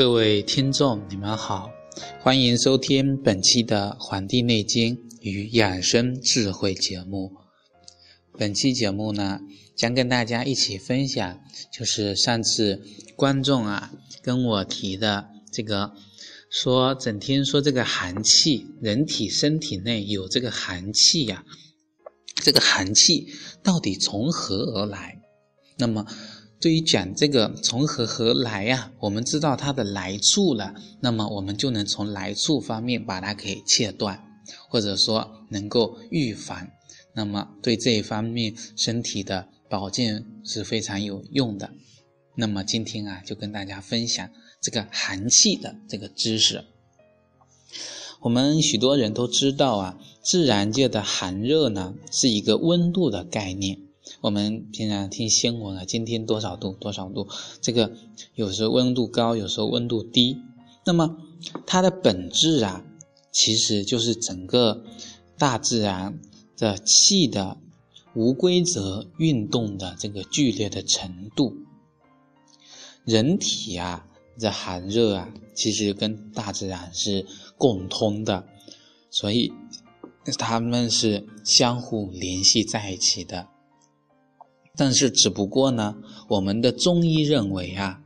[0.00, 1.70] 各位听众，你们好，
[2.22, 7.30] 欢迎收听本期的《黄帝内经与养生智慧》节目。
[8.38, 9.40] 本期节目呢，
[9.76, 11.38] 将跟大家一起分享，
[11.70, 12.82] 就是上次
[13.14, 15.92] 观众啊跟我提的这个，
[16.48, 21.44] 说整天说这个寒气，人体身体内有这个寒气呀，
[22.36, 23.26] 这个寒气
[23.62, 25.20] 到底从何而来？
[25.76, 26.06] 那么。
[26.60, 34.22] 对于讲这个从何而来呀，我们知道它的来处了，那么我们就能从来处方面把它给切断，
[34.68, 36.68] 或者说能够预防，
[37.14, 41.70] 那么对这一方面身体的保健是非常有用的。
[42.34, 44.28] 那么今天啊，就跟大家分享
[44.60, 46.64] 这个寒气的这个知识。
[48.20, 53.78] 我们许多人都知道啊，自然界的寒热呢，是一个温度的概念。
[54.20, 56.72] 我们平常听新闻啊，今天多少度？
[56.74, 57.28] 多少度？
[57.60, 57.92] 这个
[58.34, 60.38] 有时候温度高，有时候温度低。
[60.84, 61.16] 那么
[61.66, 62.84] 它的本质啊，
[63.32, 64.84] 其实就是整个
[65.38, 66.18] 大自然
[66.56, 67.56] 的气的
[68.14, 71.54] 无规则运动的这个剧烈的程度。
[73.04, 74.06] 人体啊，
[74.38, 77.24] 这寒热啊，其实跟大自然是
[77.56, 78.46] 共通的，
[79.10, 79.52] 所以
[80.38, 83.48] 它们是相互联系在一起的。
[84.76, 85.96] 但是，只不过呢，
[86.28, 88.00] 我们的中医认为啊，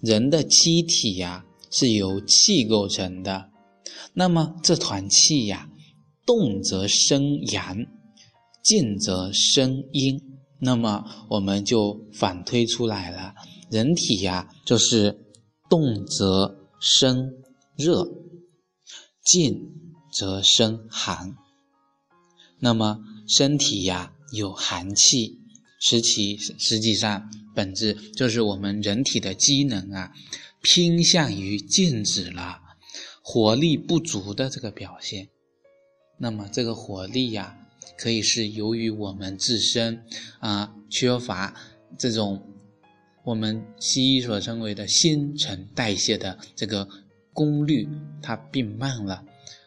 [0.00, 3.50] 人的机体呀是由气构成的。
[4.12, 5.68] 那么这团气呀，
[6.24, 7.76] 动则生阳，
[8.62, 10.20] 静则生阴。
[10.60, 13.34] 那么我们就反推出来了，
[13.70, 15.26] 人体呀就是
[15.68, 17.32] 动则生
[17.76, 18.06] 热，
[19.24, 19.72] 静
[20.12, 21.34] 则生寒。
[22.58, 25.39] 那么身体呀有寒气。
[25.80, 30.12] 实其实际上本质就是我们人体的机能啊，
[30.62, 32.60] 偏向于静止了，
[33.22, 35.28] 活力不足的这个表现。
[36.18, 37.56] 那么这个活力呀，
[37.96, 40.04] 可以是由于我们自身
[40.38, 41.54] 啊缺乏
[41.98, 42.40] 这种
[43.24, 46.86] 我们西医所称为的新陈代谢的这个
[47.32, 47.88] 功率，
[48.20, 49.24] 它变慢了。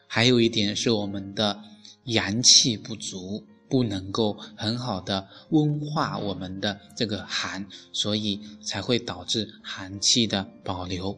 [0.08, 1.60] 还有一点是我们的
[2.04, 3.44] 阳气不足。
[3.74, 11.18] 不能够很好的温化我们的这个寒，所以才会导致寒气的保留。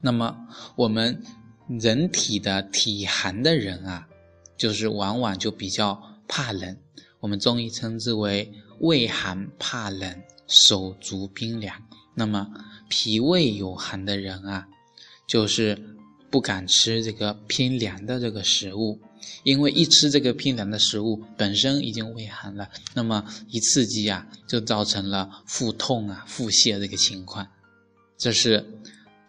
[0.00, 0.34] 那么
[0.74, 1.22] 我们
[1.68, 4.08] 人体的体寒的人啊，
[4.56, 6.74] 就是往往就比较怕冷。
[7.20, 8.50] 我们中医称之为
[8.80, 11.76] 胃寒怕冷，手足冰凉。
[12.14, 12.50] 那么
[12.88, 14.66] 脾胃有寒的人啊，
[15.26, 15.78] 就是
[16.30, 18.98] 不敢吃这个偏凉的这个食物。
[19.44, 27.46] 因为一吃这个偏凉的食物，本身已经胃寒了，那么一刺激啊，就造成了腹痛啊、腹泻这个情况，
[28.16, 28.64] 这是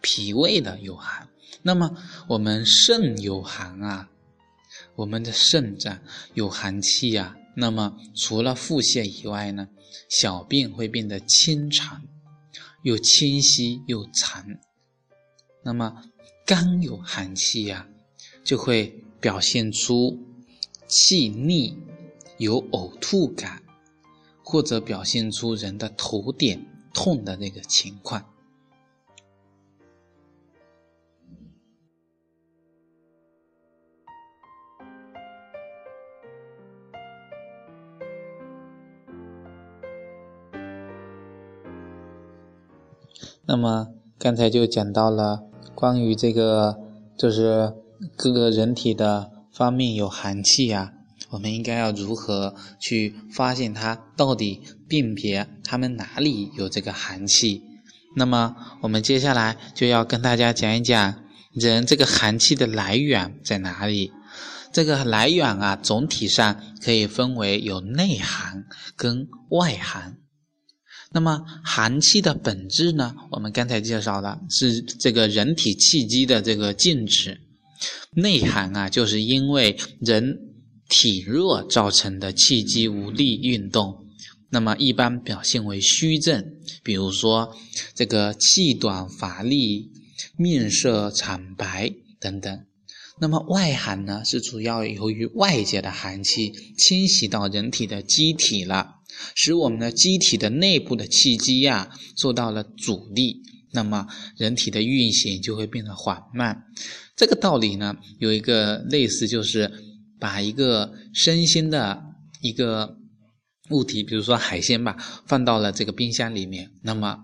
[0.02, 1.28] 脾胃的有寒。
[1.62, 4.10] 那么我们肾有寒啊，
[4.96, 6.00] 我们的肾脏
[6.34, 7.36] 有寒气呀。
[7.56, 9.68] 那么除了腹泻以外呢，
[10.10, 12.02] 小便会变得清长，
[12.82, 14.46] 又清晰又长。
[15.64, 16.04] 那么
[16.46, 17.88] 肝有寒气呀，
[18.44, 19.03] 就会。
[19.24, 20.20] 表现出
[20.86, 21.78] 气逆、
[22.38, 23.64] 有呕吐感，
[24.44, 28.26] 或者表现出人的头点痛的那个情况。
[43.46, 43.88] 那么
[44.20, 46.78] 刚才就讲到了关于这个，
[47.18, 47.83] 就是。
[48.16, 50.94] 各个人体的方面有寒气呀，
[51.30, 54.00] 我们应该要如何去发现它？
[54.16, 57.62] 到底辨别它们哪里有这个寒气？
[58.16, 61.24] 那么我们接下来就要跟大家讲一讲
[61.54, 64.12] 人这个寒气的来源在哪里。
[64.72, 68.66] 这个来源啊，总体上可以分为有内寒
[68.96, 70.18] 跟外寒。
[71.12, 73.14] 那么寒气的本质呢？
[73.30, 77.40] 我们刚才介绍了是这个人体气机的这个静止。
[78.16, 80.40] 内寒啊，就是因为人
[80.90, 84.06] 体弱造成的气机无力运动，
[84.50, 86.46] 那么一般表现为虚症，
[86.84, 87.56] 比如说
[87.96, 89.92] 这个气短乏力、
[90.38, 92.66] 面色惨白等等。
[93.20, 98.96] 那么外寒呢，是主要由于外界的寒气侵袭到人体的机体了，
[99.36, 103.42] 使我们的机体的内部的气机呀受到了阻力，
[103.72, 106.64] 那么人体的运行就会变得缓慢。
[107.16, 109.72] 这个道理呢，有一个类似，就是
[110.20, 112.04] 把一个生鲜的
[112.42, 112.98] 一个
[113.70, 117.18] 物体，比如说海鲜吧，放到了这个冰箱里面，那么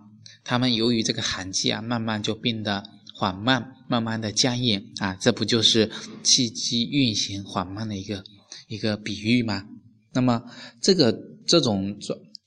[0.44, 2.84] 他们由于这个寒气啊，慢慢就变得
[3.16, 5.92] 缓慢，慢慢的僵硬啊，这不就是
[6.24, 8.24] 气机运行缓慢的一个
[8.68, 9.66] 一个比喻吗？
[10.14, 10.44] 那么
[10.82, 11.98] 这个这种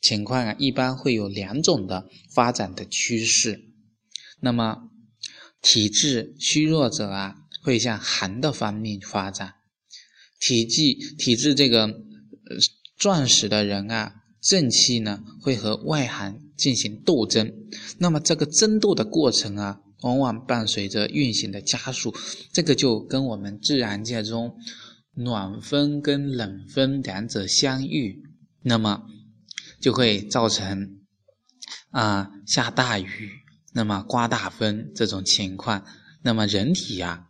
[0.00, 3.60] 情况啊，一般会有两种的发展的趋势。
[4.40, 4.88] 那么
[5.62, 9.48] 体质虚弱者啊，会向寒的方面发展；
[10.38, 10.82] 体质
[11.16, 12.56] 体质这个呃
[12.98, 14.16] 壮实的人啊。
[14.42, 17.54] 正气呢会和外寒进行斗争，
[17.98, 22.12] 那么这个争斗的过程啊，往往伴随着运行的加速，
[22.52, 24.56] 这个就跟我们自然界中
[25.14, 28.20] 暖风跟冷风两者相遇，
[28.62, 29.06] 那么
[29.80, 30.98] 就会造成
[31.90, 33.30] 啊下大雨，
[33.72, 35.84] 那么刮大风这种情况。
[36.22, 37.26] 那么人体呀，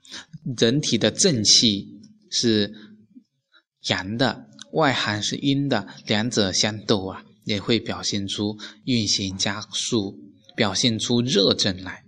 [0.59, 1.89] 人体的正气
[2.31, 2.73] 是
[3.89, 4.49] 阳的。
[4.73, 8.57] 外寒是阴的，两者相斗啊，也会表现出
[8.87, 10.19] 运行加速，
[10.57, 12.03] 表现出热症来。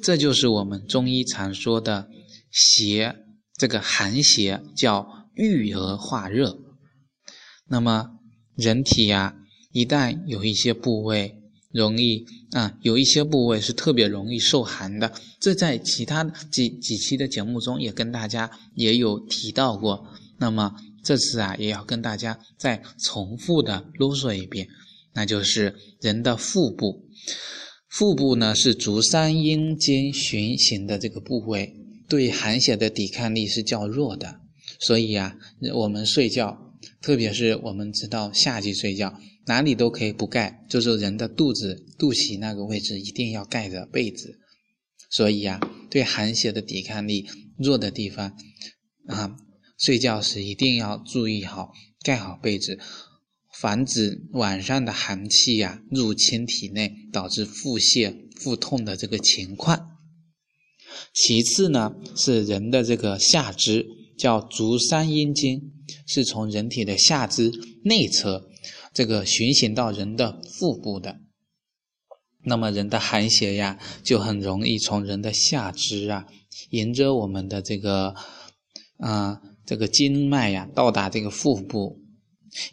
[0.00, 2.08] 这就是我们中医常说的
[2.52, 3.16] 邪，
[3.58, 6.60] 这个寒邪叫郁而化热。
[7.66, 8.18] 那么
[8.54, 9.34] 人体呀，
[9.72, 11.39] 一旦有一些部位
[11.72, 20.06] 容易啊，有一些部位是特别容易受寒的，这在其他几几期的节目中也跟大家也有提到过。
[20.38, 20.74] 那么。
[21.02, 24.68] 这次啊，也要跟大家再重复的啰嗦一遍，
[25.14, 27.06] 那就是人的腹部。
[27.88, 31.74] 腹部呢是足三阴间循行的这个部位，
[32.06, 34.42] 对寒邪的抵抗力是较弱的。
[34.78, 35.34] 所以啊，
[35.72, 36.69] 我们睡觉，
[37.00, 44.38] 特别是我们知道夏季睡觉，哪里都可以不盖，就是人的肚子、肚脐那个位置一定要盖着被子。
[45.10, 45.58] 所以啊，
[45.90, 47.26] 对寒邪的抵抗力
[47.58, 48.36] 弱的地方
[49.06, 49.36] 啊。
[49.78, 52.78] 睡觉时一定要注意好盖好被子，
[53.58, 59.96] 防止晚上的寒气呀入侵体内，导致腹泻、腹痛的这个情况。
[61.14, 63.86] 其次呢，是人的这个下肢，
[64.18, 65.72] 叫足三阴经，
[66.06, 67.50] 是从人体的下肢
[67.84, 68.48] 内侧
[68.92, 71.20] 这个循行到人的腹部的。
[72.44, 76.26] 那么人的寒邪呀，就很容易从人的下肢啊，
[76.70, 78.14] 沿着我们的这个
[78.98, 79.42] 啊。
[79.66, 82.00] 这个经脉呀，到达这个腹部，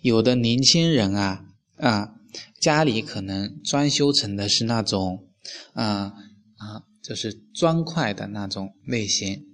[0.02, 2.16] 有的年轻人啊啊，
[2.60, 5.28] 家里可能装修成的是那种，
[5.74, 6.12] 啊
[6.56, 9.46] 啊，就是砖块的那种类型，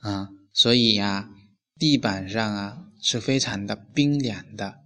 [0.00, 1.30] 啊，所以呀，
[1.78, 4.76] 地板上啊是非常的冰凉的。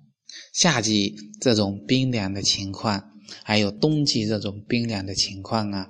[0.53, 3.11] 夏季这种冰凉的情况，
[3.45, 5.87] 还有冬季这种冰凉的情况啊。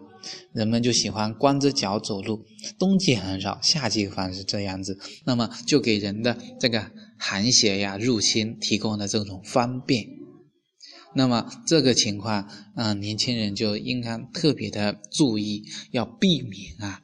[0.52, 2.44] 人们就喜欢光着脚走路，
[2.80, 4.98] 冬季很少，夏季反而是这样子。
[5.24, 10.04] 那么就给人的这个寒邪呀入侵提供了这种方便。
[11.14, 15.62] 那么这个情况，嗯，年轻人就应该特别的注意，
[15.92, 17.00] 要避免啊，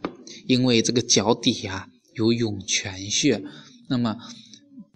[0.49, 3.41] 因为这个脚底呀有涌泉穴，
[3.89, 4.17] 那么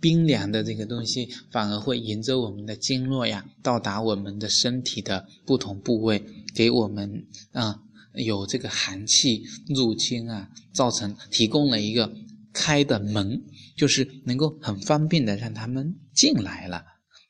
[0.01, 6.23] 冰凉的这个东西反而会沿着我们的经络呀到达我们的身体的不同部位，
[6.55, 7.83] 给我们啊。
[8.25, 12.11] 有这个寒气入侵啊，造成提供了一个
[12.51, 13.43] 开的门，
[13.77, 16.83] 就是能够很方便的让他们进来了。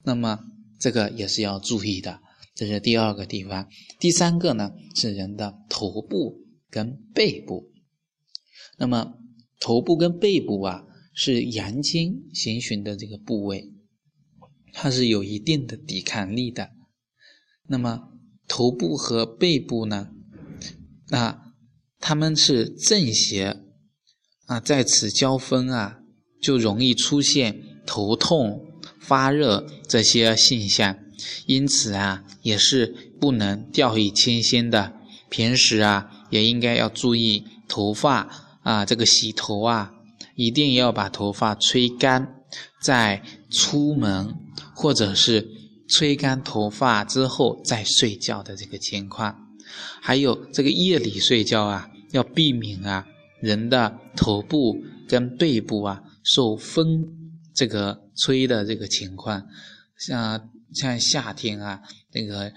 [0.05, 0.39] 那么
[0.79, 2.21] 这个也是要注意的，
[2.55, 3.69] 这是第二个地方。
[3.99, 6.37] 第三个呢是人的头部
[6.71, 7.73] 跟背部。
[8.79, 9.15] 那么
[9.59, 10.85] 头部跟背部啊
[11.19, 13.73] 是阳经行循的这个部位，
[14.75, 16.73] 它是有一定的抵抗力的。
[17.67, 18.11] 那么
[18.47, 20.11] 头部和背部呢？
[21.09, 21.55] 那
[21.99, 23.57] 他们是正邪
[24.45, 26.01] 啊，在此交锋啊，
[26.43, 28.67] 就容易出现头痛、
[29.01, 30.99] 发热这些现象。
[31.47, 35.01] 因此啊，也是不能掉以轻心的。
[35.31, 39.95] 平时啊，也应该要注意头发啊，这个洗头啊，
[40.37, 42.45] 一定要把头发吹干，
[42.81, 44.35] 再出门，
[44.75, 45.49] 或者是
[45.89, 49.37] 吹干头发之后再睡觉的这个情况。
[50.01, 53.05] 还有这个夜里睡觉啊，要避免啊
[53.41, 54.77] 人的头部
[55.09, 57.05] 跟背部啊受风
[57.55, 59.45] 这个吹的这个情况，
[59.99, 62.53] 像像夏天啊，那个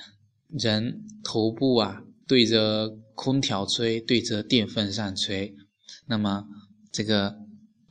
[0.50, 5.55] 人头部啊对着空调吹，对着电风扇吹，
[6.05, 6.45] 那么
[6.91, 7.36] 这个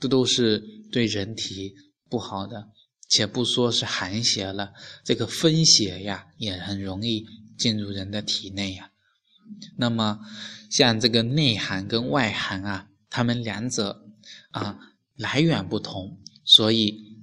[0.00, 1.75] 这都是对人体
[2.09, 2.69] 不好的，
[3.09, 4.73] 且不说是寒邪了，
[5.05, 7.26] 这个风邪呀也很容易
[7.59, 8.90] 进入人的体内呀。
[9.76, 10.21] 那么，
[10.71, 14.05] 像这个内寒跟外寒啊，它们两者
[14.50, 14.78] 啊
[15.17, 17.17] 来源不同，所以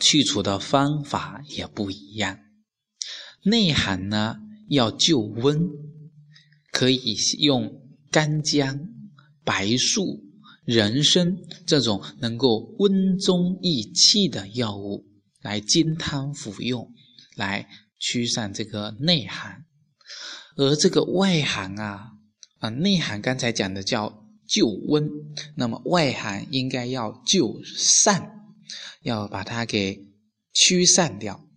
[0.00, 2.40] 去除的方法也不一样。
[3.44, 5.70] 内寒呢要救温，
[6.72, 8.88] 可以用干姜、
[9.44, 10.24] 白术、
[10.64, 15.04] 人参这种能够温中益气的药物
[15.40, 16.92] 来煎汤服用，
[17.36, 19.64] 来驱散这个内寒。
[20.56, 22.12] 而这个外寒啊，
[22.58, 25.08] 啊内寒刚才讲的叫救温，
[25.56, 28.30] 那么外寒应该要救散，
[29.02, 29.98] 要把它给
[30.52, 31.48] 驱散掉。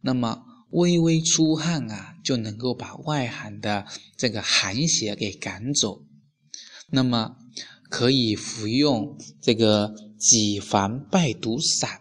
[0.00, 3.86] 那么微微出汗啊，就能够把外寒的
[4.16, 6.06] 这个寒邪给赶走。
[6.88, 7.36] 那么
[7.92, 12.00] 可以服用这个己防败毒散，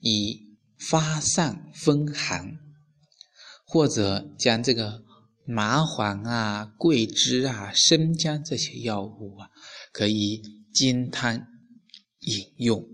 [0.00, 2.58] 以发散风寒，
[3.64, 5.06] 或者将这个。
[5.48, 9.46] 麻黄啊、桂枝啊、生姜这些药物啊，
[9.92, 10.42] 可以
[10.74, 11.46] 煎汤
[12.18, 12.84] 饮用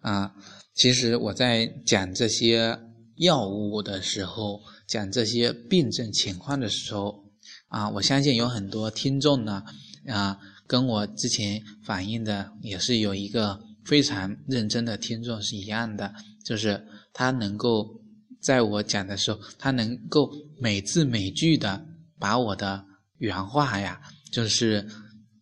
[0.00, 0.34] 啊。
[0.74, 2.80] 其实我在讲这些
[3.16, 7.22] 药物的时候，讲这些病症情况的时候
[7.68, 9.62] 啊，我相信有很多听众呢
[10.08, 18.00] 啊，跟我之前反映的也是有一个非常认真的听众是一样的，就是他能够。
[18.44, 20.30] 在我讲的时候，他能够
[20.60, 21.86] 每字每句的
[22.18, 22.84] 把我的
[23.16, 23.98] 原话呀，
[24.30, 24.86] 就是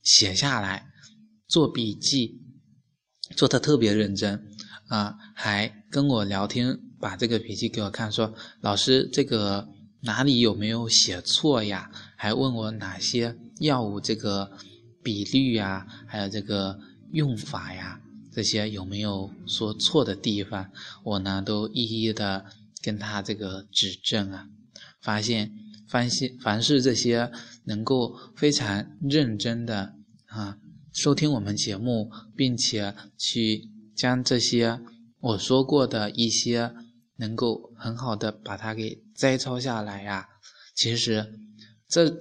[0.05, 0.87] 写下来，
[1.49, 2.41] 做笔记，
[3.37, 4.41] 做的特别认真
[4.87, 9.67] 啊，还跟我聊天，把这个笔记给我看，说老师这个
[10.02, 11.91] 哪里有没有写错呀？
[12.17, 14.52] 还问我哪些药物这个
[15.02, 16.78] 比率呀，还有这个
[17.12, 18.00] 用法呀，
[18.32, 20.71] 这些有没有说错的地方？
[21.04, 22.47] 我呢都一一的。
[22.85, 24.49] 跟他这个指正啊，
[25.00, 25.52] 发现，
[25.87, 27.30] 凡是凡是这些
[27.62, 29.94] 能够非常认真的
[30.26, 30.59] 啊
[30.92, 34.80] 收听我们节目，并且去将这些
[35.21, 36.75] 我说过的一些
[37.18, 40.26] 能够很好的把它给摘抄下来呀，
[40.75, 41.32] 其实
[41.87, 42.12] 这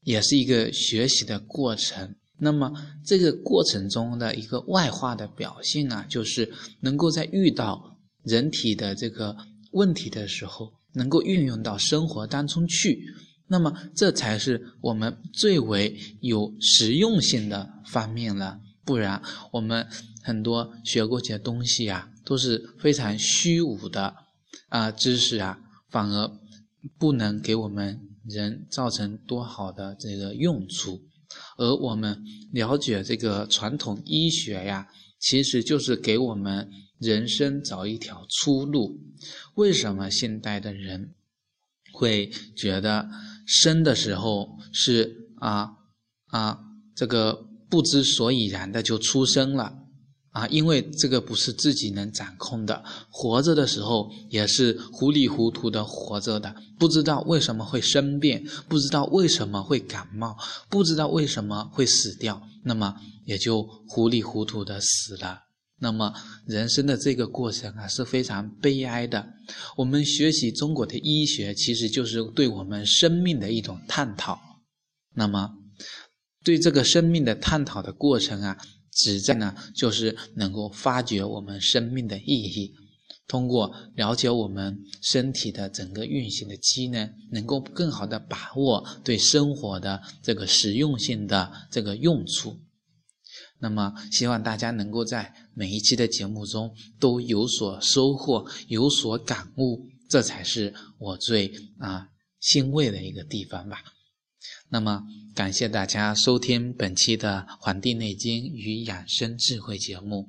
[0.00, 2.14] 也是一个学习的过程。
[2.38, 2.72] 那么
[3.04, 9.36] 这个过程中的一个外化的表现啊，就是能够在遇到人体的这个。
[9.72, 13.04] 问题的时候能够运用到生活当中去，
[13.48, 18.58] 那么这才是我们最为有实用性的方面了。
[18.86, 19.20] 不然，
[19.52, 19.86] 我们
[20.22, 24.14] 很多学过些东西啊，都是非常虚无的
[24.70, 25.58] 啊知识啊，
[25.90, 26.30] 反而
[26.98, 31.02] 不能给我们人造成多好的这个用处。
[31.56, 32.22] 而我们
[32.52, 36.70] 了解这个传统医学呀，其实就是给我们。
[36.98, 38.98] 人生找一条出路，
[39.56, 41.14] 为什么现代的人
[41.92, 43.06] 会觉得
[43.46, 45.76] 生的时候是啊
[46.28, 46.58] 啊
[46.94, 49.85] 这个不知所以然的就出生了
[50.36, 50.46] 啊？
[50.48, 52.84] 因为这个不是自己能掌控的。
[53.10, 60.36] 活着的时候也是糊里糊涂的活着的，不知道为什么会生病，不知道为什么会感冒，
[60.68, 65.40] 不知道为什么会死掉，那么也就糊里糊涂的死了。
[65.78, 66.14] 那么，
[66.46, 69.26] 人生的这个过程啊是非常悲哀的。
[69.76, 74.38] 我们学习中国的医学，其实就是对我们生命的一种探讨。
[75.14, 75.50] 那么，
[76.42, 78.56] 对这个生命的探讨的过程啊，
[78.96, 82.74] 旨在呢，就是能够发掘我们生命的意义。
[83.28, 92.56] 通过了解我们身体的整个运行的机能，能够更好的把握对生活的这个实用性的这个用处。
[93.58, 102.06] 那么，希望大家能够在每一期的节目中都有所收获、有所感悟，这才是我最啊
[102.38, 103.78] 欣慰的一个地方吧。
[104.68, 105.02] 那么，
[105.34, 110.28] 感谢大家收听本期的《黄帝内经与养生智慧》节目，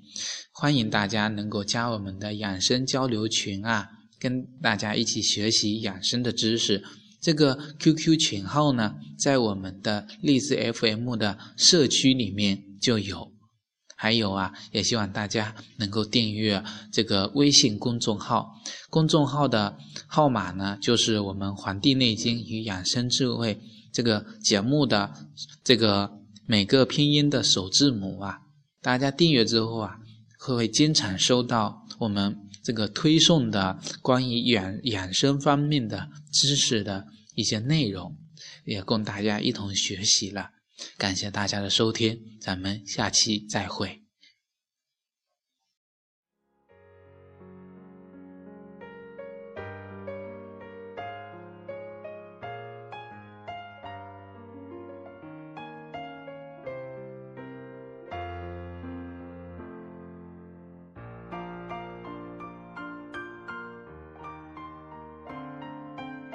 [0.52, 6.84] 欢迎大家能够加我们的养生交流群啊，跟大家一起学习养生的知识。
[7.22, 12.64] 这个 QQ 群号呢，在我们的荔枝 FM 的社区里面。
[12.80, 13.32] 就有，
[13.98, 18.52] 还有啊，也希望大家能够订阅这个微信公众号。
[18.92, 23.56] 公众号的号码呢，就是我们《黄帝内经与养生智慧》
[23.92, 25.14] 这个节目的
[25.64, 28.40] 这个每个拼音的首字母啊。
[28.82, 30.00] 大家订阅之后啊，
[30.40, 38.16] 会会经常收到我们这个推送的关于养养生方面的知识的一些内容，
[38.66, 40.52] 也供大家一同学习了。
[40.98, 44.07] 感谢大家的收听，咱们下期再会。